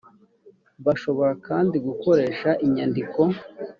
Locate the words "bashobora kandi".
0.85-1.75